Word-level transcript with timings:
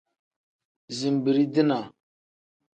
Zinbirii-dinaa. 0.97 1.85